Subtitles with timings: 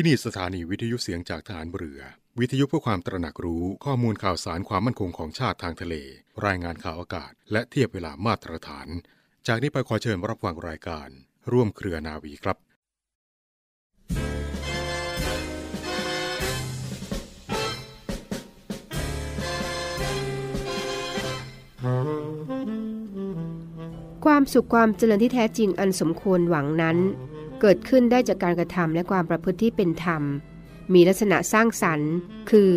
[0.00, 2.00] ที่นี่สถานีวิทยุเสียงจากฐานเรือ
[2.40, 5.94] วิทยุเพื่อความตระหนักรู้ข้อมูลข่าวสารความมั่นคงของชาติทางทะเล
[6.46, 8.88] รายงานข่าวอากาศ และเทียบเวลามาตรฐาน
[9.46, 11.08] จากนี้ไปขอเชิญรับฟังรายการ
[11.52, 12.56] ร่วมเครือนาวีครับ
[24.24, 26.98] ความสุขความเจริญที่แท้จริงอันสมควรหวังนั้น
[27.60, 30.22] เกิดขึ้นได้จากการกระทำและความประพฤติที่เป็นธรรม
[30.94, 32.12] มีลักษณะสร้างสรรค์
[32.50, 32.72] คือ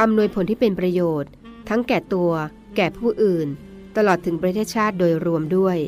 [0.00, 1.30] อำนวยผลที่เป็นประโยชน์
[1.68, 2.30] ทั้งแก่ตัว
[2.76, 3.48] แก่ผู้อื่น
[3.96, 5.78] ตลอดถึงประเทศชาติโดยรวมด้วย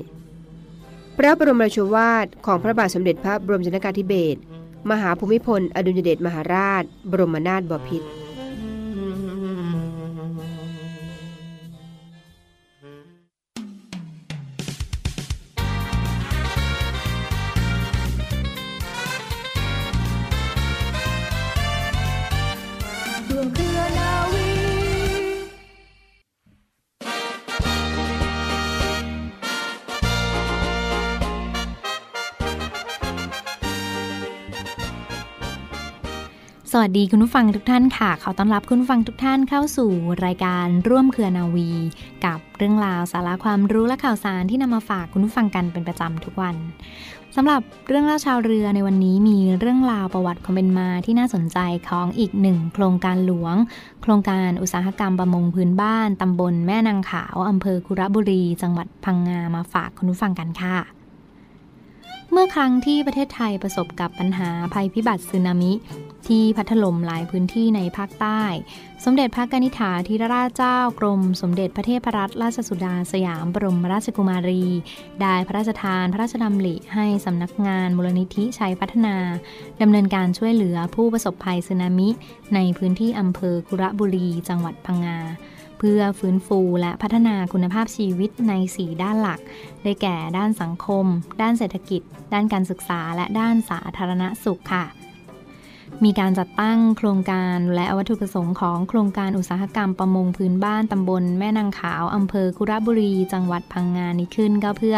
[1.17, 4.41] พระบรมราชวาทของพระบาทสมเด็จพระบรมชนกาธิเบศร
[4.91, 8.09] มหาภูมิพล อดุลยเดชมหาราช บรมนาถบพิตร
[36.81, 39.91] วัสดีคุณผู้ฟังทุกท่านค่ะ ขอต้อนรับคุณผู้ฟังทุกท่านเข้าสู่
[40.25, 41.71] รายการร่วมเครือนาวี
[42.25, 46.57] กับเรื่องราวสาระความรู้และข่าวสารที่นำมาฝากคุณผู้ฟังกันเป็นประจำทุกวัน
[47.37, 51.59] สำหรับเรื่องเล่าชาวเรือในวันนี้มีเรื่องราวประวัติความเป็นมาที่น่าสนใจ
[51.89, 53.55] ของอีกหนึ่งโครงการหลวง
[54.03, 61.00] โครงการอุตสาหกรรมประมงพื้นบ้านตำบลแม่นางขาวอำเภอคุระบุรี จังหวัดพังงามาฝากคุณผู้ฟังกันค่ะ
[62.33, 65.73] เมื่อครั้งที่ประเทศไทยประสบกับปัญหาภัยพิบัติสึนามิ
[66.27, 68.43] ที่พัดถล่มหลายพื้นที่ในภาคใต้
[69.05, 74.65] สมเด็จพระกนิษฐาธิราชเจ้ากรม สมเด็จพระเทพรัตนราชสุดาสยามบรมราชกุมารี
[75.21, 79.17] ได้พระราชทานพระราชดำริให้สำนักงานมูลนิธิชัยพัฒนา
[79.83, 82.09] ดำเนินการช่วยเหลือผู้ประสบภัยสึนามิ
[82.55, 85.19] ในพื้นที่อำเภอคุระบุรี จังหวัดพังงา
[85.83, 89.41] เพื่อฟื้นฟูและพัฒนาคุณภาพชีวิตใน 4 ด้านหลัก
[89.83, 91.07] ได้แก่ด้านสังคม
[91.41, 92.03] ด้านเศรษฐกิจ
[92.33, 95.00] ด้านการศึกษา และด้านสาธารณสุขค่ะ
[96.05, 104.97] มีการจัดตั้งโครงการและวัตถุประสงค์ของโครงการอุตสาหกรรมประมงพื้นบ้านตำบลแม่นางขาวอำเภอคุระบุรี จังหวัดพังงานี้ขึ้นก็เพื่อ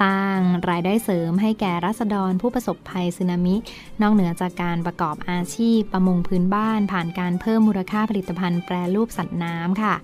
[0.00, 0.36] สร้าง
[0.68, 3.56] รายได้เสริมให้แก่รัษฎรผู้ประสบภัยสึนามิ
[4.02, 9.94] นอกเหนือจากการประกอบอาชีพประมงพื้นบ้าน ผ่านการเพิ่มมูลค่าผลิตภัณฑ์แปรรูปสัตว์น้ำค่ะ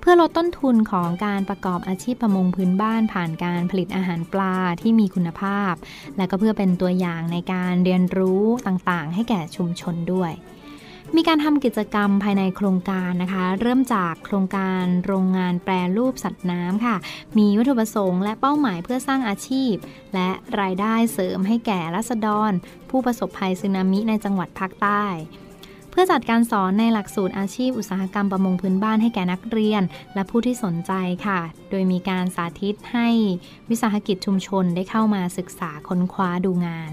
[0.00, 5.74] เพื่อลดต้นทุนของการประกอบอาชีพประมงพื้นบ้านผ่านการผลิตอาหารปลาที่มีคุณภาพ
[6.16, 10.32] และก็เพื่อเป็นตัวอย่างในการเรียนรู้ต่างๆ ให้แก่ชุมชนด้วย
[11.16, 16.96] มีการทำกิจกรรมภายในโครงการนะคะ เริ่มจากโครงการโรงงานแปรรูปสัตว์น้ำค่ะ
[17.38, 19.72] มีวัตถุประสงค์และเป้าหมายเพื่อสร้างอาชีพ
[20.14, 20.30] และ
[20.60, 22.52] รายได้เสริมให้แก่รัษฎร
[22.90, 25.04] ผู้ประสบภัยสึนามิในจังหวัดภาคใต้
[26.00, 29.82] พื่อจัดการสอนในหลักสูตรอาชีพอุตสาหกรรมประมงพื้นบ้านให้แก่นักเรียน
[30.14, 30.92] และผู้ที่สนใจ
[31.26, 31.40] ค่ะ
[31.70, 33.08] โดยมีการสาธิตให้
[33.70, 36.90] วิสาหกิจชุมชนได้เข้ามาศึกษาค้นคว้าดูงาน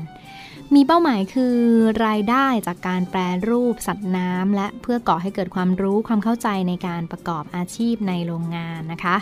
[0.73, 1.57] มีเป้าหมายคือ
[2.05, 3.19] รายได้จากการแปร
[3.49, 9.17] รูปสัตว์น้ำและเพื่อก่อให้เกิดความรู้ความเข้าใจในการประกอบอาชีพในโรงงานนะคะ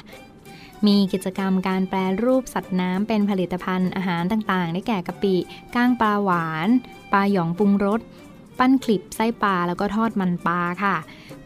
[0.87, 5.35] มีกิจกรรมการแปรรูปสัตว์น้ำเป็นผลิตภัณฑ์อาหารต่างๆ ได้แก่กะปิ
[5.75, 6.69] ก้างปลาหวาน
[7.11, 7.99] ปลาหยองปรุงรส
[8.59, 10.95] ปั้นคลิปไส้ปลาแล้วก็ทอดมันปลาค่ะ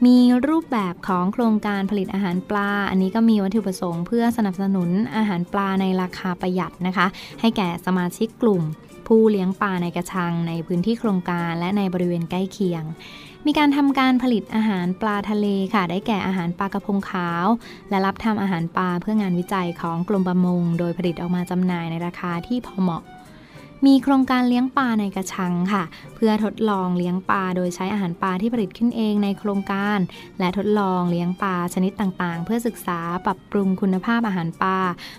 [0.06, 7.08] มีรูปแบบของโครงการผลิตอาหารปลา อันนี้ก็มีวัตถุประสงค์เพื่อสนับสนุนอาหารปลาในราคาประหยัดนะคะ
[7.42, 8.64] ให้แก่สมาชิกกลุ่ม
[9.08, 12.84] ผู้เลี้ยงปลาในกระชัง ในพื้นที่โครงการและในบริเวณใกล้เคียง
[13.46, 17.46] มีการทำการผลิตอาหารปลาทะเลค่ะ ได้แก่อาหารปลากระพงขาว
[17.90, 23.04] และรับทำอาหารปลาเพื่องานวิจัยของกรมประมง โดยผลิตออกมาจำหน่ายในราคาที่พอเหมาะ
[23.86, 25.84] มีโครงการเลี้ยงปลาในกระชังค่ะ
[26.16, 30.00] เพื่อทดลองเลี้ยงปลาโดยใช้อาหารปลาที่ผลิตขึ้นเองในโครงการ
[30.40, 34.78] และทดลองเลี้ยงปลาชนิดต่างๆ เพื่อศึกษาปรับปรุงคุณภาพอาหารปลา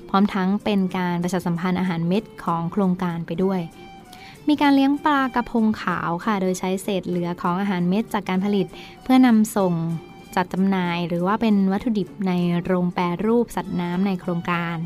[0.09, 3.61] พร้อมทั้งเป็นการประชาสัมพันธ์อาหารเม็ดของโครงการไปด้วย
[4.49, 8.67] มีการเลี้ยงปลากระพงขาวค่ะ โดยใช้เศษเหลือของอาหารเม็ดจากการผลิต
[9.03, 9.75] เพื่อนำส่ง
[10.37, 12.33] จัดจำหน่าย หรือว่าเป็นวัตถุดิบใน
[12.65, 14.77] โรงแปรรูปสัตว์น้ำในโครงการ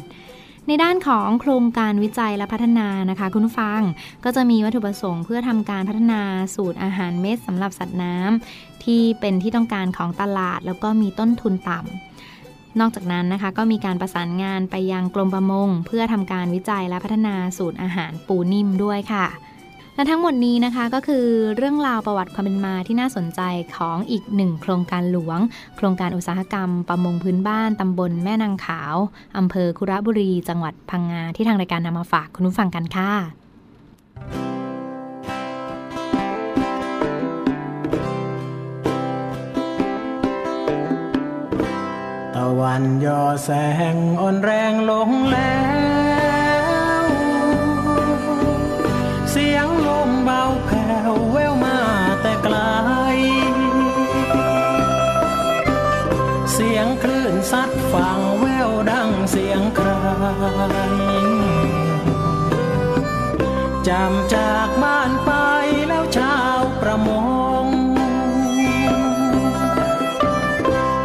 [0.69, 3.81] ในด้านของโครงการวิจัยและพัฒนานะคะคุณผู้ฟัง
[4.25, 6.21] ก็จะมีวัตถุประสงค์เพื่อทำการพัฒนา
[6.55, 19.27] สูตรอาหารเม็ดสำหรับสัตว์น้ำที่เป็นที่ต้องการของตลาด แล้วก็มีต้นทุนต่ำนอกจากนั้นนะคะก็มีการประสานงานไปยังกรมประมง เพื่อทำการวิจัยและพัฒนาสูตรอาหารปูนิ่มด้วยค่ะ
[19.97, 21.27] และทั้งหมดนี้นะคะก็คือ
[21.57, 23.41] เรื่องราวประวัติความเป็นมาที่น่าสนใจ
[23.77, 25.39] ของอีกหนึ่งโครงการหลวง
[25.77, 28.95] โครงการอุตสาหกรรม ประมงพื้นบ้านตำบลแม่นางขาว
[29.39, 33.13] อำเภอคุระบุรี จังหวัดพังงาที่ทางรายการนำมาฝากคุณผู้ฟังกันค่ะ
[42.35, 43.51] ตะวันย่อแส
[43.95, 45.74] งอ่อนแรงลงแล้ว
[57.25, 59.91] ลื่นซัดฝังแววดังเสียงใคร
[63.89, 65.31] จำจากบ้านไป
[65.89, 67.09] แล้วชาวประม
[67.65, 67.67] ง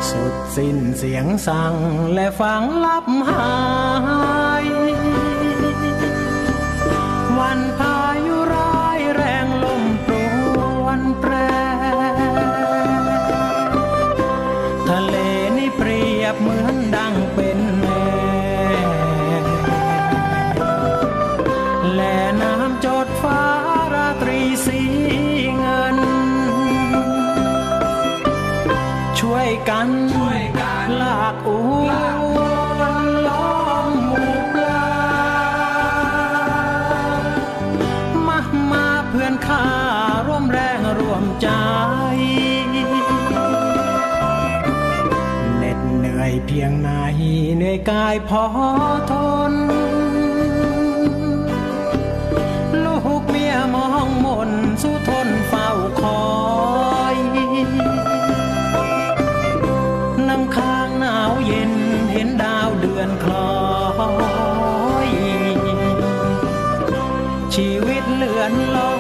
[0.10, 1.76] สุดสิ้นเสียงสั่ง
[2.14, 4.29] และฟังลับหา
[29.80, 29.94] กัน
[31.02, 31.50] ลากอ
[31.86, 31.90] ว
[32.96, 33.54] นล้อ
[33.88, 34.90] มหมู่ปลา
[38.28, 38.40] มา
[38.72, 39.66] มาเพื่อนข้า
[40.28, 41.50] ร่วมแรงร่วมใจ
[45.58, 46.90] เหน็ดเหนื่อยเพียงไหน
[47.58, 48.44] เหนื่อยกายพอ
[49.12, 49.14] ท
[49.52, 49.54] น
[68.50, 68.99] ตเ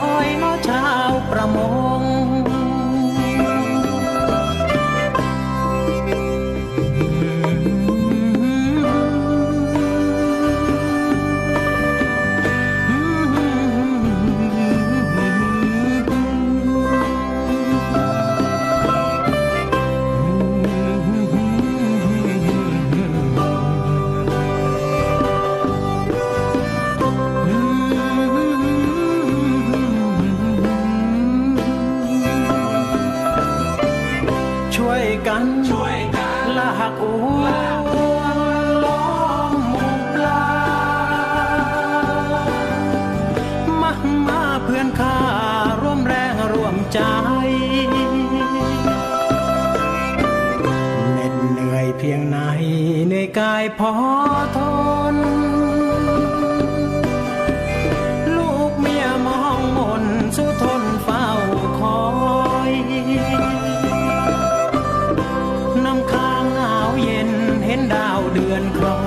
[67.69, 68.99] เห็นดาวเดือนคล้อ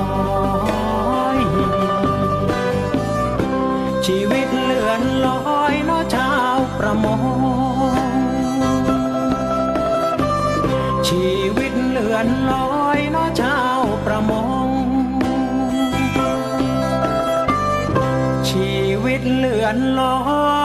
[1.36, 1.38] ย
[4.06, 5.28] ชีวิตเลื่อนล
[5.58, 7.94] อยน้อชาวประมง
[11.08, 14.32] ชีวิตเลื่อนลอยน้อชาวประม
[14.66, 14.68] ง
[18.48, 18.72] ชี
[19.04, 20.16] วิตเลื่อนลอ
[20.60, 20.61] ย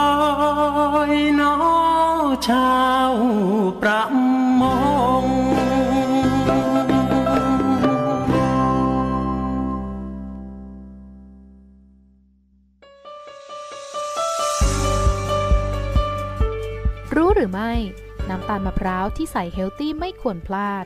[18.48, 20.84] ำตาลมะพร้าวที่ใส่เฮลตี้ไม่ควรพลาด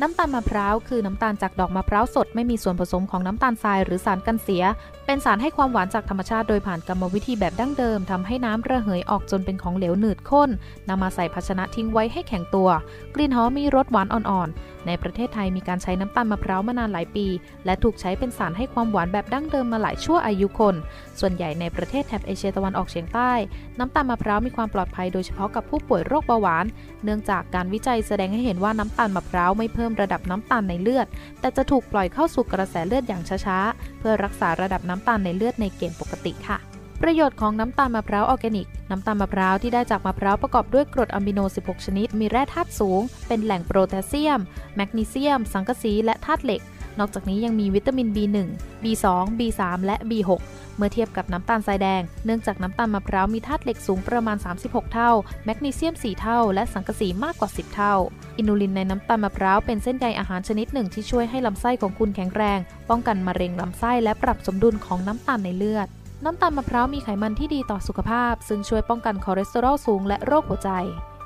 [0.00, 4.62] น้ำตาลมะพร้าวคือน้ำตาลจากดอกมะพร้าวสดไม่มีส่วนผสมของน้ำตาลทรายหรือสารกันเสีย
[5.06, 10.50] เป็นสารให้ความหวานจากธรรมชาติโดยผ่านกรรมวิธีแบบดั้งเดิมทำให้น้ำระเหยออกจนเป็นของเหลวหนืดข้น
[10.88, 12.68] นำมาใส่ภาชนะทิ้งไว้ให้แข็งตัว
[13.14, 17.26] กลิ่นหอมมีรสหวานอ่อนๆ ในประเทศไทยมีการใช้น้ำตาลมะพร้าวมานานหลายปี
[17.64, 20.74] และถูกใช้เป็นสารให้ความหวานแบบดั้งเดิมมาหลายชั่วอายุคน
[21.20, 23.32] ส่วนใหญ่ในประเทศแถบเอเชียตะวันออกเฉียงใต้
[23.78, 26.64] น้ำตาลมะพร้าวมีความปลอดภัยโดยเฉพาะกับผู้ป่วยโรคเบาหวาน
[27.04, 31.06] เนื่องจากการวิจัยแสดงให้เห็นว่าน้ำตาลมะพร้าวไม่เพิ่มพิ่มระดับน้ำตาลในเลือด
[31.40, 36.58] แต่จะถูกปล่อยเข้าสู่กระแสเลือดอย่างช้าๆ เพื่อรักษาระดับน้ำตาลในเลือดในเกณฑ์ปกติค่ะ
[37.02, 44.40] ประโยชน์ของน้ำตาลมะพร้าวออร์แกนิก น้ำตาลมะพร้าวที่ได้จากมะพร้าวประกอบด้วยกรดอะมิโน 16 ชนิด มีแร่ธาตุสูง เป็นแหล่งโพแทสเซียม
[44.76, 46.60] แมกนีเซียม สังกะสี และธาตุเหล็ก
[46.98, 48.36] นอกจากนี้ยังมีวิตามิน B1
[48.82, 49.06] B2
[49.38, 50.30] B3 และ B6
[50.76, 55.10] เมื่อเทียบกับน้ำตาลทรายแดง เนื่องจากน้ำตาลมะพร้าวมีธาตุเหล็กสูงประมาณ 36 เท่า
[55.44, 57.94] แมกนีเซียม 4 เท่า และสังกะสีมากกว่า 10 เท่า
[58.36, 62.58] อินูลินในน้ำตาลมะพร้าวเป็นเส้นใยอาหารชนิดหนึ่งที่ช่วยให้ลำไส้ของคุณแข็งแรง
[62.90, 65.88] ป้องกันมะเร็งลำไส้และปรับสมดุลของน้ำตาลในเลือด
[66.26, 70.70] น้ำตาลมะพร้าวมีไขมันที่ดีต่อสุขภาพ ซึ่งช่วยป้องกันคอเลสเตอรอลสูงและโรคหัวใจ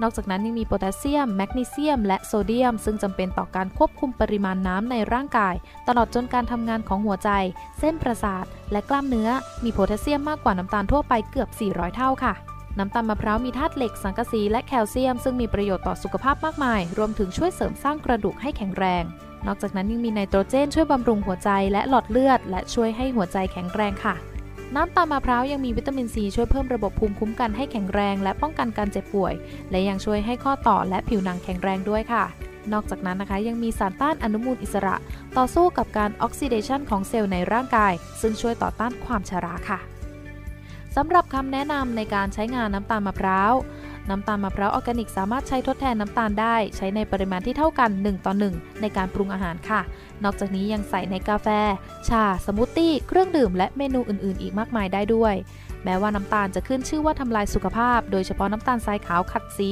[0.02, 5.54] นอกจากนั้นยังมีโพแทสเซียม แมกนีเซียม และโซเดียม ซึ่งจำเป็นต่อการควบคุมปริมาณน้ำในร่างกาย
[5.88, 7.30] ตลอดจนการทำงานของหัวใจ
[7.78, 9.30] เส้นประสาท และกล้ามเนื้อ
[9.64, 12.34] มีโพแทสเซียมมากกว่าน้ำตาลทั่วไปเกือบ 400 เท่าค่ะ
[12.78, 19.04] น้ำตาลมะพร้าวมีธาตุเหล็ก สังกะสีและแคลเซียม ซึ่งมีประโยชน์ต่อสุขภาพมากมาย รวมถึงช่วยเสริมสร้างกระดูกให้แข็งแรง
[19.46, 24.16] นอกจากนั้นยังมีไนโตรเจนช่วยบำรุงหัวใจและหลอดเลือด และช่วยให้หัวใจแข็งแรงค่ะ
[24.76, 29.34] น้ำตาลมะพร้าวยังมีวิตามินซีช่วยเพิ่มระบบภูมิคุ้มกันให้แข็งแรง และป้องกันการเจ็บป่วย
[29.70, 32.24] และยังช่วยให้ข้อต่อและผิวหนังแข็งแรงด้วยค่ะ
[32.72, 34.96] นอกจากนั้นนะคะยังมีสารต้านอนุมูลอิสระ
[35.36, 39.78] ต่อสู้กับการออกซิเดชันของเซลล์ในร่างกาย ซึ่งช่วยต่อต้านความชราค่ะ
[40.96, 43.52] สำหรับคำแนะนำในการใช้งานน้ำตาลมะพร้าว
[44.10, 49.80] น้ำตาลมะพร้าวออร์แกนิกสามารถใช้ทดแทนน้ำตาลได้ ใช้ในปริมาณที่เท่ากัน 1 ต่อ 1 ในการปรุงอาหารค่ะ
[50.24, 51.48] นอกจากนี้ยังใส่ในกาแฟ
[52.08, 55.34] ชา สมูทตี้ เครื่องดื่ม และเมนูอื่นๆ อีกมากมายได้ด้วย
[55.84, 59.70] แม้ว่าน้ำตาลจะขึ้นชื่อว่าทำลายสุขภาพ โดยเฉพาะน้ำตาลทรายขาวขัดสี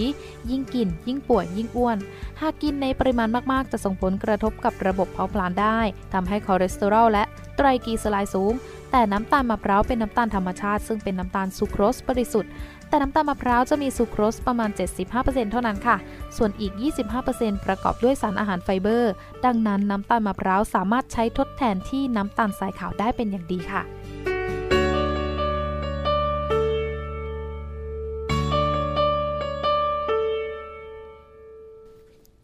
[0.51, 1.99] ยิ่งกิน ยิ่งป่วย ยิ่งอ้วน
[2.41, 5.79] หากกินในปริมาณมากๆ จะส่งผลกระทบกับระบบเผาผลาญได้
[6.15, 7.25] ทำให้คอเลสเตอรอลและ
[7.57, 8.53] ไตรกลีเซอไรด์สูง
[8.91, 12.51] แต่น้ำตาลมะพร้าวเป็นน้ำตาลธรรมชาติ ซึ่งเป็นน้ำตาลซูโครสบริสุทธิ์
[12.97, 14.71] แต่น้ำตาลมะพร้าวจะมีซูโครสประมาณ
[15.11, 15.97] 75%เท่านั้นค่ะ
[16.37, 16.73] ส่วนอีก
[17.19, 19.13] 25%ประกอบด้วยสารอาหารไฟเบอร์
[19.45, 23.83] ดังนั้นน้ำตาลมะพร้าวสามารถใช้ทดแทนที่น้ำตาลสายขาวได้เป็นอย่างดีค่ะ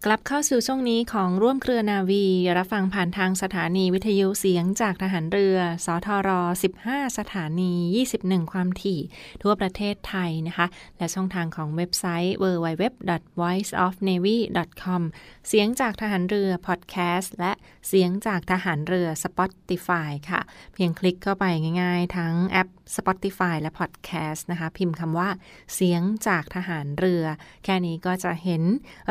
[0.06, 2.24] กลับเข้าสู่ช่วงนี้ของร่วมเครือนาวี
[2.56, 5.56] รับฟังผ่านทางสถานีวิทยุเสียงจากทหารเรือ
[5.86, 6.30] สทร
[6.72, 7.72] 15 สถานี
[8.12, 9.00] 21 ความถี่
[9.42, 10.66] ทั่วประเทศไทยนะคะ
[10.98, 15.02] และช่องทางของเว็บไซต์ www.voiceofnavy.com
[15.48, 17.52] เสียงจากทหารเรือพอดแคสต์และ
[17.88, 20.40] เสียงจากทหารเรือ Spotify ค่ะ
[20.74, 21.44] เพียงคลิกเข้าไป
[21.82, 25.28] ง่ายๆ ทั้งแอป Spotify และ Podcast นะคะ พิมพ์คำว่า
[25.74, 27.24] เสียงจากทหารเรือ
[27.64, 28.62] แค่นี้ก็จะเห็น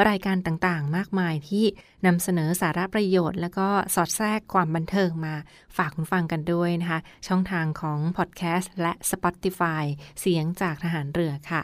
[0.10, 1.66] รายการต่างๆ มากมายที่
[2.06, 5.36] นำเสนอสาระประโยชน์ แล้วก็สอดแทรกความบันเทิงมา
[5.78, 9.84] ฝากคุณฟังกันด้วยนะคะ ช่องทางของ Podcast และ Spotify
[10.20, 11.62] เสียงจากทหารเรือค่ะ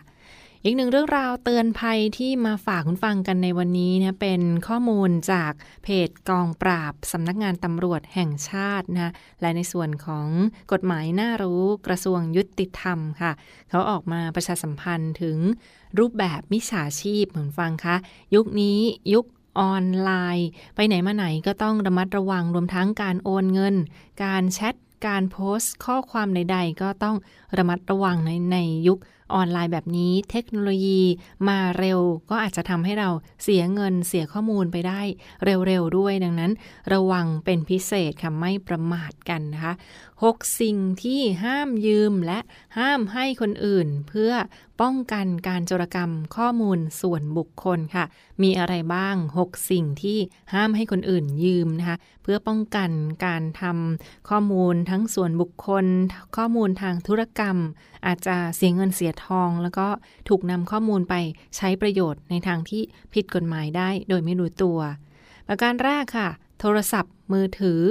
[0.64, 5.52] อีกหนึ่งเรื่องราวเตือนภัยที่มาฝากคุณฟังกันในวันนี้นะเป็นข้อมูลจาก
[5.84, 9.12] เพจกองปราบสำนักงานตำรวจแห่งชาตินะ
[9.42, 10.28] และในส่วนของ
[10.72, 13.32] กฎหมายน่ารู้กระทรวงยุติธรรมค่ะ
[13.70, 15.38] เขาออกมาประชาสัมพันธ์ถึง
[16.00, 17.96] รูปแบบมิจฉาชีพเหมือนฟังคะ
[18.36, 18.80] ยุคนี้
[19.14, 19.26] ยุค
[19.60, 23.76] ออนไลน์ ไปไหนมาไหนก็ต้องระมัดระวังรวมทั้งการโอนเงิน
[24.24, 24.76] การแชท
[25.08, 27.16] การโพสต์ข้อความใด ๆ ก็ต้อง
[27.58, 29.00] ระมัดระวังในในยุค
[29.34, 31.01] ออนไลน์แบบนี้เทคโนโลยี
[31.48, 33.10] มาเร็ว ก็อาจจะทำให้เรา
[33.43, 35.01] เสียเงินเสียข้อมูลไปได้
[35.43, 36.51] เร็วๆด้วยดังนั้น
[36.93, 39.74] ระวังเป็นพิเศษค่ะไม่ประมาทกันนะคะ
[40.13, 42.39] 6 สิ่งที่ห้ามยืมและ
[42.77, 44.31] ห้ามให้คนอื่น เพื่อ
[44.81, 48.05] ป้องกันการโจรกรรมข้อมูลส่วนบุคคลค่ะ
[48.43, 50.17] มีอะไรบ้าง 6 สิ่งที่
[50.53, 52.89] ห้ามให้คนอื่นยืมนะคะ เพื่อป้องกัน
[53.25, 55.86] การทำข้อมูลทั้งส่วนบุคคล
[56.38, 57.57] ข้อมูลทางธุรกรรม
[58.05, 59.88] อาจจะเสียเงินเสียทอง แล้วก็
[60.29, 61.15] ถูกนำข้อมูลไป
[61.57, 62.81] ใช้ประโยชน์ในทางที่
[63.13, 64.79] ผิดกฎหมายได้โดยไม่รู้ตัว
[65.48, 66.29] ประการแรกค่ะ
[66.60, 67.81] โทรศัพท์ มือถือ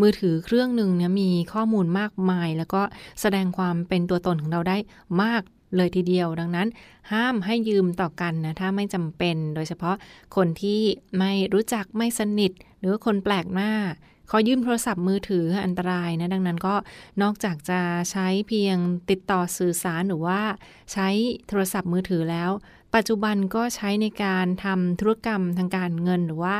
[0.00, 2.82] มือถือเครื่องหนึ่งเนี่ยมีข้อมูลมากมาย แล้วก็
[3.20, 4.76] แสดงความเป็นตัวตนของเราได้
[5.22, 5.42] มาก
[5.76, 6.68] เลยทีเดียว ดังนั้น
[7.12, 9.96] ห้ามให้ยืมต่อกันนะ ถ้าไม่จำเป็น โดยเฉพาะ
[10.36, 10.80] คนที่
[11.18, 13.72] ไม่รู้จักไม่สนิท หรือคนแปลกหน้า
[14.30, 16.74] ขอยืมโทรศัพท์มือถืออันตรายนะ ดังนั้นก็
[17.22, 17.80] นอกจากจะ
[18.10, 18.76] ใช้เพียง
[19.10, 20.40] ติดต่อสื่อสารหรือว่า
[20.92, 21.08] ใช้
[21.48, 22.50] โทรศัพท์มือถือแล้ว
[22.94, 26.56] ปัจจุบันก็ใช้ในการทำธุรกรรมทางการเงินหรือว่า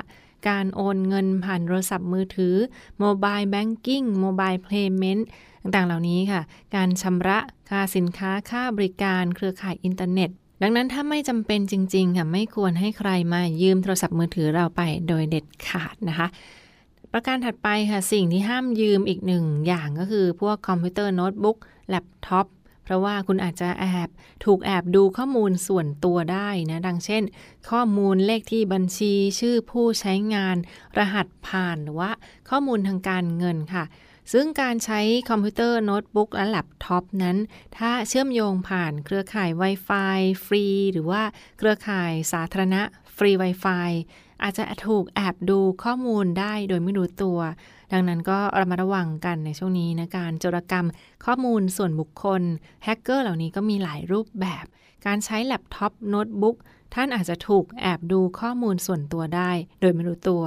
[0.49, 2.55] การโอนเงินผ่านโทรศัพท์มือถือ
[3.01, 5.27] Mobile Banking Mobile Payment
[5.63, 6.43] ต่างๆ เหล่านี้ค่ะ
[6.75, 7.39] การชำระ
[7.71, 10.31] ค่าสินค้าค่าบริการเครือข่ายอินเทอร์เน็ต
[10.63, 16.29] ดังนั้นถ้าไม่จำเป็นจริงๆค่ะไม่ควรให้ใครมายืมโทรศัพท์มือถือเราไปโดยเด็ดขาดนะคะ
[17.13, 21.59] ประการถัดไปค่ะสิ่งที่ห้ามยืมอีกหนึ่งอย่างก็คือพวกคอมพิวเตอร์โน้ตบุ๊ก
[21.89, 22.47] แล็ปท็อป
[22.85, 24.09] เพราะว่าคุณอาจจะแอบ
[24.45, 27.23] ถูกแอบดูข้อมูลส่วนตัวได้นะ ดังเช่น
[27.71, 30.57] ข้อมูลเลขที่บัญชีชื่อผู้ใช้งาน
[30.99, 32.11] รหัสผ่านหรือว่า
[32.51, 33.85] ข้อมูลทางการเงินค่ะ
[34.33, 37.37] ซึ่งการใช้คอมพิวเตอร์โน้ตบุ๊กและแล็ปท็อปนั้น
[37.79, 41.23] ถ้าเชื่อมโยงผ่านเครือข่าย Wi-Fi ฟรี หรือว่า
[41.59, 42.83] เครือข่ายสาธารณะ
[43.17, 43.91] ฟรี Wi-Fi
[44.43, 47.39] อาจจะถูกแอบดูข้อมูลได้โดยไม่รู้ตัว
[47.93, 50.87] ดังนั้นก็ระมัดระวังกันในช่วงนี้นะการโจรกรรม
[51.25, 52.43] ข้อมูลส่วนบุคคล
[52.85, 54.65] แฮกเกอร์เหล่านี้ก็มีหลายรูปแบบ
[55.07, 56.57] การใช้แล็ปท็อปโน้ตบุ๊ก
[56.95, 60.45] ท่านอาจจะถูกแอบดูข้อมูลส่วนตัวได้ โดยไม่รู้ตัว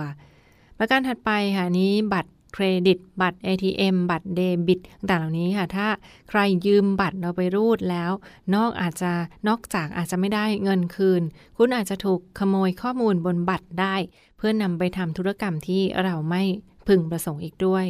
[0.78, 4.80] ประการถัดไปค่ะนี้บัตร เครดิต บัตร ATM บัตรเดบิต
[5.10, 5.88] ต่างเหล่านี้ค่ะ ถ้า
[6.30, 8.12] ใครยืมบัตรเราไปรูดแล้ว
[8.56, 9.12] นอกอาจจะ
[9.48, 11.22] นอกจากอาจจะไม่ได้เงินคืน
[11.58, 13.96] คุณอาจจะถูกขโมยข้อมูลบนบัตรได้
[14.38, 16.44] เพื่อนำไปทำธุรกรรมที่เราไม่
[16.88, 17.86] พึงประสงค์อีกด้วย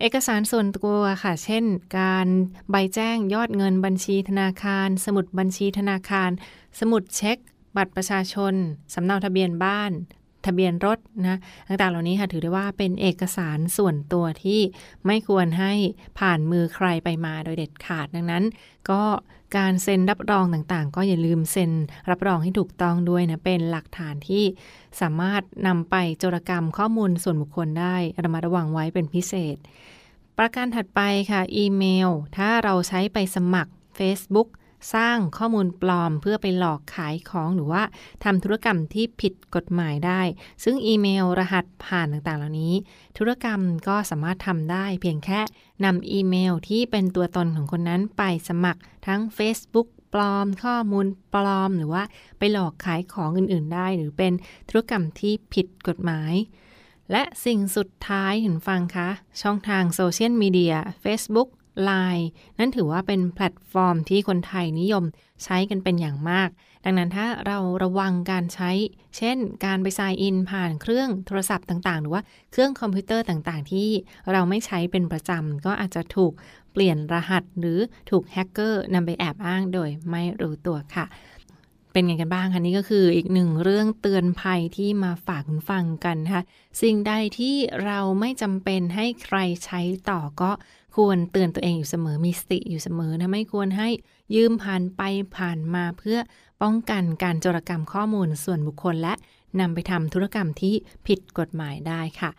[0.00, 1.64] เอกสารส่วนตัวค่ะ เช่น
[1.98, 2.26] การ
[2.70, 6.30] ใบแจ้งยอดเงินบัญชีธนาคาร สมุดบัญชีธนาคาร
[6.80, 7.38] สมุดเช็ค
[7.76, 8.54] บัตรประชาชน
[8.94, 9.92] สำเนาทะเบียนบ้าน
[10.46, 14.60] ทะเบียนรถนะต่างๆเหล่านี้ค่ะถือได้ว่าเป็นเอกสารส่วนตัวที่
[15.06, 15.72] ไม่ควรให้
[16.18, 18.44] ผ่านมือใครไปมาโดยเด็ดขาดดังนั้น
[18.90, 19.02] ก็
[19.56, 21.72] การเซ็นรับรองต่างๆ ก็อย่าลืมเซ็น
[22.10, 24.44] รับรองให้ถูกต้องด้วยนะเป็นหลักฐานที่
[25.00, 29.56] สามารถนำไปโจรกรรมข้อมูลส่วนบุคคลได้ระมัดระวังไว้เป็นพิเศษ
[30.38, 34.48] ประการถัดไปค่ะ อีเมล ถ้าเราใช้ไปสมัคร Facebook
[34.94, 37.82] สร้างข้อมูลปลอมเพื่อไปหลอกขายของหรือว่า
[38.24, 40.20] ทำธุรกรรมที่ผิดกฎหมายได้
[40.64, 42.74] ซึ่งอีเมลรหัสผ่านต่างๆ เหล่านี้
[43.18, 45.40] ธุรกรรมก็สามารถทำได้เพียงแค่
[45.84, 52.04] นำอีเมลที่เป็นตัวตนของคนนั้นไปสมัครทั้ง Facebook ปลอม ข้อมูลปลอม หรือว่า
[52.38, 54.32] ไปหลอกขายของอื่นๆ ได้ หรือเป็น
[54.68, 56.34] ธุรกรรมที่ผิดกฎหมาย
[57.12, 59.08] และสิ่งสุดท้ายคุณผู้ฟังคะ
[59.42, 60.74] ช่องทางโซเชียลมีเดีย
[61.04, 61.48] Facebook
[61.88, 62.24] Line
[62.58, 65.04] นั่นถือว่าเป็นแพลตฟอร์มที่คนไทยนิยม
[65.44, 66.48] ใช้กันเป็นอย่างมาก
[66.84, 68.70] ดังนั้นถ้าเราระวังการใช้
[69.16, 73.88] เช่น การไป sign in ผ่านเครื่องโทรศัพท์ต่าง ๆ หรือว่าเครื่องคอมพิวเตอร์ต่าง ๆ ที่
[74.32, 76.32] เราไม่ใช้เป็นประจำ ก็อาจจะถูก
[76.72, 77.78] เปลี่ยนรหัส หรือ
[78.10, 81.06] ถูกแฮกเกอร์นำไปแอบอ้างโดยไม่รู้ตัวค่ะ
[81.92, 86.44] เป็นไงกันบ้างคะนี่ก็คืออีกหนึ่งเรื่องเตือนภัยที่มาฝากคุณฟังกันนะคะ
[86.82, 90.50] สิ่งใดที่เราไม่จำเป็นให้ใครใช้ต่อก็
[90.96, 93.88] ควรเตือนตัวเองอยู่เสมอมีสติอยู่เสมอนะไม่ควรให้
[94.34, 95.02] ยืมผ่านไป
[95.36, 96.18] ผ่านมาเพื่อ
[96.62, 99.14] ป้องกันการโจรกรรมข้อมูลส่วนบุคคล และ
[99.60, 100.74] นำไปทำธุรกรรมที่
[101.06, 102.30] ผิดกฎหมายได้ค่ะ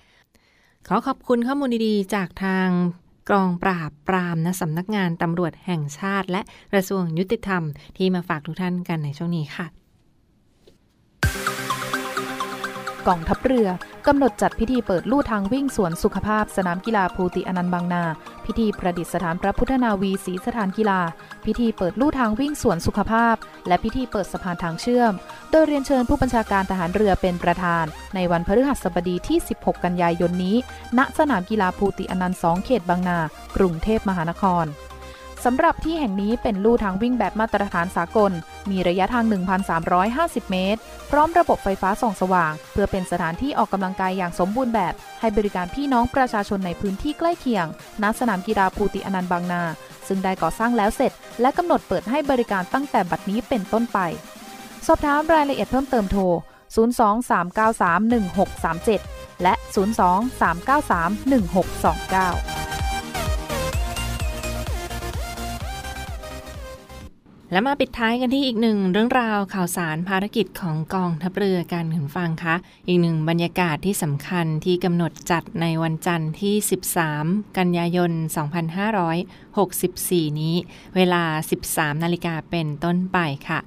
[0.88, 2.68] ขอขอบคุณข้อมูลดีๆ จากทาง
[3.30, 6.42] กองปราบปรามนะสำนักงานตำรวจแห่งชาติ และ
[6.74, 7.64] กระทรวงยุติธรรม
[7.98, 9.83] ที่มาฝากทุกท่านกันในช่วงนี้ค่ะ
[13.08, 13.68] กองทัพเรือ
[14.08, 18.04] กำหนดจัดพิธีเปิดลู่ทางวิ่งสวนสุขภาพสนามกีฬาภูติอนันต์บางนา
[18.46, 21.00] พิธีประดิษฐานพระพุทธนาวีศรีสถานกีฬา
[21.46, 23.36] พิธีเปิดลู่ทางวิ่งสวนสุขภาพ
[23.68, 25.12] และพิธีเปิดสะพานทางเชื่อม
[25.52, 30.56] โดยเรียนเชิญผู้บัญชาการทหารเรือเป็นประธาน ในวันพฤหัสบดีที่ 16 กันยายนนี้
[30.98, 33.20] ณสนามกีฬาภูติอนันต์2เขตบางนา
[33.58, 34.66] กรุงเทพมหานคร
[35.48, 38.32] สำหรับที่แห่งนี้เป็นลู่ทางวิ่งแบบมาตรฐานสากล
[38.72, 39.26] มีระยะทาง
[39.88, 40.80] 1,350 เมตร
[41.12, 47.66] พร้อมระบบไฟฟ้าส่องสว่าง เพื่อเป็นสถานที่ออกกำลังกายอย่างสมบูรณ์แบบ ให้บริการพี่น้องประชาชนในพื้นที่ใกล้เคียง
[48.04, 49.64] ณ สนามกีฬาภูติอนันต์บางนา
[50.08, 54.00] ซึ่งได้ก่อสร้างแล้วเสร็จ และกำหนดเปิดให้บริการตั้งแต่บัดนี้เป็นต้นไป
[54.88, 56.22] สอบถามรายละเอียดเพิ่มเติมโทร
[56.76, 59.54] 023931637 และ
[62.60, 62.63] 023931629
[67.54, 72.56] และมาปิดท้ายกันที่อีกหนึ่งเรื่องราวข่าวสารภารกิจของกองทัพเรือการขนฟังคะ
[72.88, 76.56] อีกหนึ่งบรรยากาศที่สำคัญที่กำหนดจัดในวันจันทร์ที่
[77.06, 78.12] 13 กันยายน
[79.46, 80.56] 2564 นี้
[80.96, 81.24] เวลา
[81.64, 83.60] 13 นาฬิกาเป็นต้นไปค่ะ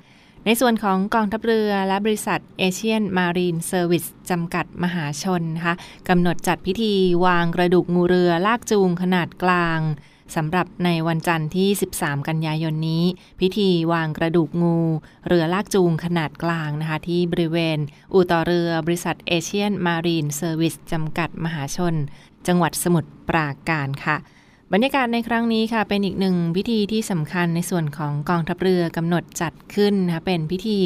[0.44, 5.75] ในส่วนของกองทัพเรือและบริษัทเอเชียนมารีนเซอร์วิสจำกัดมหาชนนะคะ
[6.09, 6.94] กำหนดจัดพิธี
[7.25, 9.81] วางกระดูกงูเรือลากจูงขนาดกลาง
[10.35, 13.05] สำหรับในวันจันทร์ที่ 13 กันยายนนี้
[13.41, 14.79] พิธีวางกระดูกงู
[15.27, 17.79] เรือลากจูงขนาดกลางนะคะที่บริเวณ
[18.12, 21.95] อู่ต่อเรือบริษัทเอเชียนมารีนเซอร์วิสจำกัดมหาชน
[22.47, 24.17] จังหวัดสมุทรปราการค่ะ
[24.73, 30.79] บรรยากาศในครั้งนี้ค่ะเป็นอีกหนึ่งพิธีที่สำคัญในส่วนของกองทัพเรือกำหนดจัดขึ้นนะคะเป็นพิธี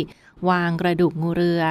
[0.49, 1.63] วางกระดูกงูเรือ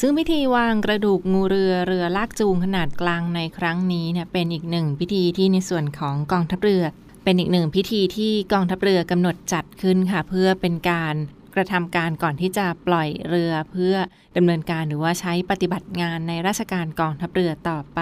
[0.00, 6.84] ซึ่งพิธีวางกระดูกงูเรือเรือลากจูงขนาดกลางในครั้งนี้เนี่ยเป็นอีกหนึ่งพิธีที่ในส่วนของกองทัพเรือ
[7.24, 11.14] เป็นอีกหนึ่งพิธีที่กองทัพเรือกำหนดจัดขึ้นค่ะ เพื่อเป็นการ
[11.54, 13.94] กระทำการก่อนที่จะปล่อยเรือเพื่อ
[14.36, 18.00] ดำเนินการหรือว่าใช้ปฏิบัติงานในราชการกองทัพเรือต่อไป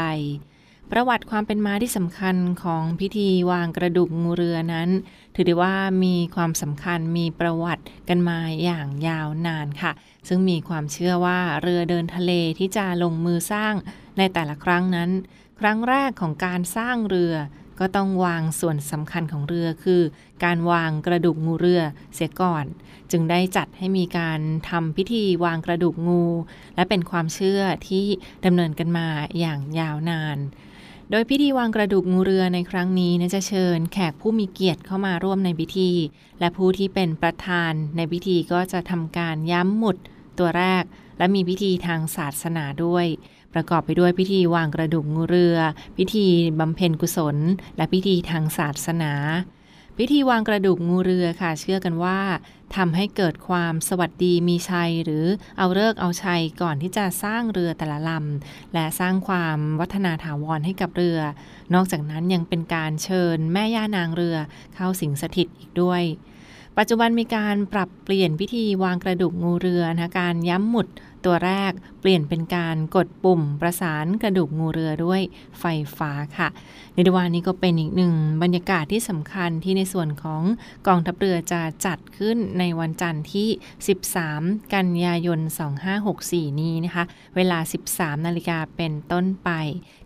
[0.93, 4.89] ประวัติความเป็นมาที่สำคัญของพิธีวางกระดูกงูเรือนั้น
[5.35, 9.93] ถือได้ว่ามีความสำคัญมีประวัติกันมาอย่างยาวนานค่ะ
[10.29, 13.75] ซึ่งมีความเชื่อว่าเรือเดินทะเลที่จะลงมือสร้าง
[14.19, 15.11] ในแต่ละครั้งนั้น
[15.61, 17.35] ครั้งแรกของการสร้างเรือ
[17.81, 20.03] ก็ต้องวางส่วนสำคัญของเรือคือ
[20.45, 21.83] การวางกระดูกงูเรือ
[22.15, 22.65] เสียก่อน
[23.11, 26.25] จึงได้จัดให้มีการทำพิธีวางกระดูกงู
[26.77, 28.07] และเป็นความเชื่อที่
[28.45, 29.09] ดำเนินกันมา
[29.41, 30.39] อย่างยาวนาน
[31.15, 35.91] โดยพิธีวางกระดูกงูเรือในครั้งนี้นะจะเชิญแขกผู้มีเกียรติเข้ามาร่วมในพิธี
[36.41, 39.97] และผู้ที่เป็นประธานในพิธีก็จะทำการย้ำหมุด
[40.39, 40.85] ตัวแรก
[41.19, 43.07] และมีพิธีทางศาสนาด้วย
[43.55, 45.59] ประกอบไปด้วยพิธีวางกระดูกงูเรือ
[45.97, 46.27] พิธี
[46.61, 47.37] บำเพ็ญกุศล
[47.77, 49.13] และพิธีทางศาสนา
[49.99, 52.19] พิธีวางกระดูกงูเรือค่ะ เชื่อกันว่า
[52.77, 55.25] ทำให้เกิดความสวัสดีมีชัย หรือ
[55.59, 61.19] เอาเลิกเอาชัยก่อนที่จะสร้างเรือแต่ละลำ และสร้างความวัฒนาถาวรให้กับเรือ
[61.75, 64.37] นอกจากนั้นยังเป็นการเชิญแม่ย่านางเรือ
[64.75, 66.03] เข้าสิงสถิตอีกด้วย
[66.79, 70.89] ปัจจุบันมีการปรับเปลี่ยนพิธีวางกระดูกงูเรือนะการย้ำหมุด
[71.27, 75.21] ตัวแรกเปลี่ยนเป็นการกดปุ่มประสานกระดูกงูเรือด้วย
[75.61, 75.65] ไฟ
[75.97, 76.49] ฟ้าค่ะ
[76.95, 80.43] ในวันนี้ก็เป็นอีกหนึ่งบรรยากาศที่สำคัญที่ในส่วนของ
[80.87, 83.49] กองทัพเรือจะจัดขึ้นในวันจันทร์ที่
[84.11, 85.41] 13 กันยายน
[86.01, 87.05] 2564 นี้นะคะ
[87.37, 87.59] เวลา
[87.91, 89.51] 13 นาฬิกาเป็นต้นไป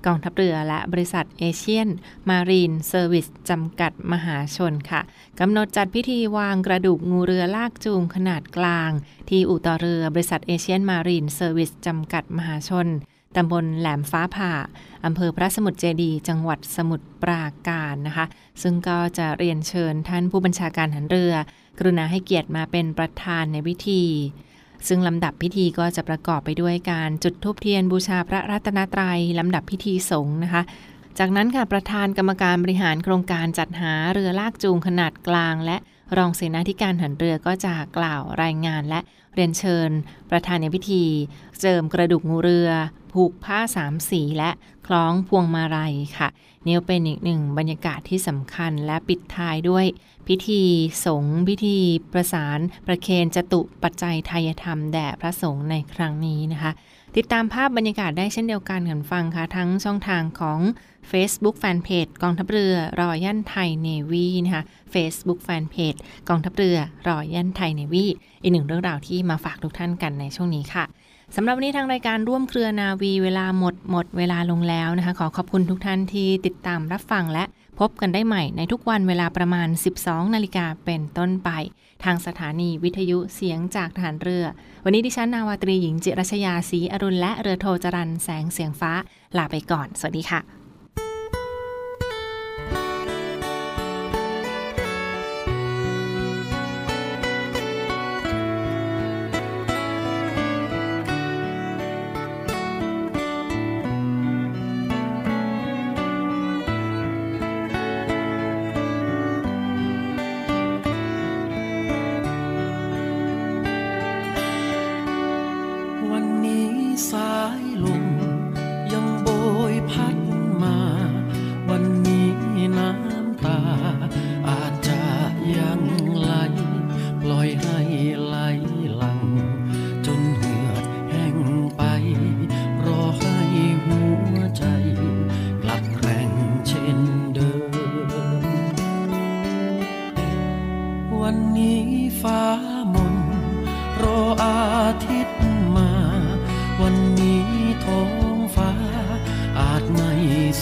[0.07, 1.89] กองทัพเรือและบริษัทเอเชียน
[2.29, 5.01] มารีนเซอร์วิสจำกัดมหาชนค่ะ
[5.41, 8.91] กำหนดจัดพิธีวางกระดูกงูเรือลากจูงขนาดกลาง
[9.29, 12.89] ที่อู่ต่อเรือบริษัทเอเชียนมารีรีนเซอร์วิสจำกัดมหาชน
[13.37, 14.53] ตำบลแหลมฟ้าผ่า
[15.05, 18.27] อำเภอพระสมุทรเจดี จังหวัดสมุทรปราการนะคะ
[18.63, 21.35] ซึ่งก็จะเรียนเชิญท่านผู้บัญชาการหันเรือ
[21.79, 24.03] กรุณาให้เกียรติมาเป็นประธานในพิธี
[24.89, 30.63] ซึ่งลำดับพิธีก็จะประกอบไปด้วยการจุดธูปเทียนบูชาพระรัตนตรัยลำดับพิธีสงฆ์นะคะ
[31.19, 35.77] จากนั้นค่ะประธานกรรมการบริหารโครงการจัดหาเรือลากจูงขนาดกลาง และ
[36.17, 39.01] รองเสนาธิการหันเรือก็จะกล่าวรายงานและ
[39.35, 39.91] เรียนเชิญ
[40.31, 41.05] ประธานในพิธี
[41.61, 42.71] เจิมกระดูกงูเรือ
[43.13, 44.51] ผูกผ้าสามสีและ
[44.87, 46.29] คล้องพวงมาลัยค่ะ
[46.67, 49.87] นี่เป็นอีกหนึ่งบรรยากาศที่สำคัญและปิดท้ายด้วย
[50.29, 50.63] พิธี
[51.07, 51.79] สงฆ์พิธี
[52.13, 56.71] ประสานประเคนจตุปัจจัยไทยธรรมแด่พระสงฆ์ในครั้งนี้นะคะ
[57.17, 60.61] ติดตามภาพบรรยากาศได้เช่นเดียวกันกันฟังค่ะ ทั้งช่องทางของ
[61.11, 68.05] Facebook Fanpage กองทัพเรือรอยันไทยเนวีนะคะ Facebook Fanpage กองทัพเรือรอยันไทยเนวี
[68.43, 70.85] อีกหนึ่งเรื่องราวที่มาฝากทุกท่านกันในช่วงนี้ค่ะ
[71.37, 77.45] สำหรับวันนี้ทางรายการร่วมเครือนาวีเวลาหมดหมดเวลาลงแล้วนะคะ ขอขอบคุณทุกท่านที่ติดตามรับฟังและ
[77.81, 79.69] พบกันได้ใหม่ในทุกวันเวลาประมาณ
[80.03, 81.51] 12 นาฬิกาเป็นต้นไป
[82.05, 84.45] ทางสถานีวิทยุเสียงจากฐานเรือ
[84.85, 88.93] วันนี้ดิฉันนาวาตรีหญิงจิรชยาศรีอรุณและเรือโทจรันแสงเสียงฟ้า
[89.37, 90.58] ลาไปก่อน สวัสดีค่ะ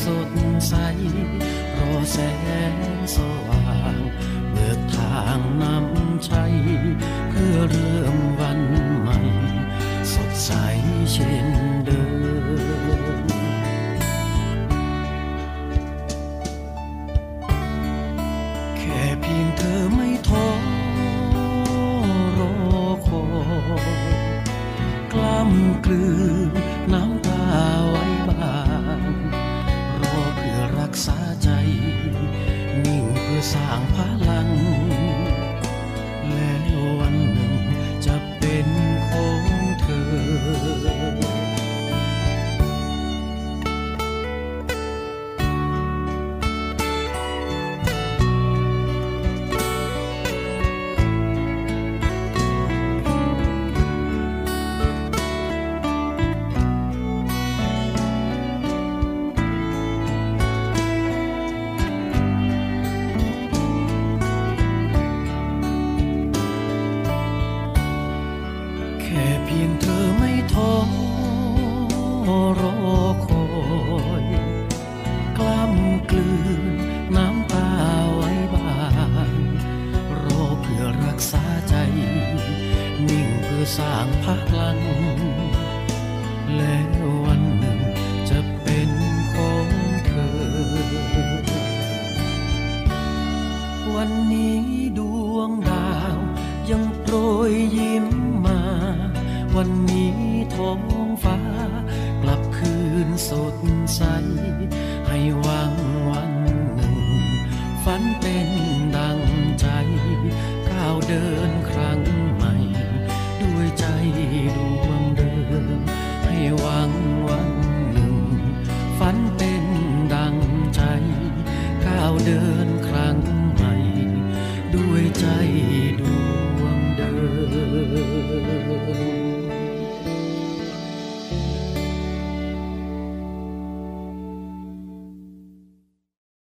[0.06, 0.30] สด
[0.68, 0.74] ใส
[1.78, 2.18] รอแส
[2.72, 2.74] ง
[3.14, 3.16] ส
[3.46, 3.96] ว่าง
[4.50, 5.85] เบิกทางนำ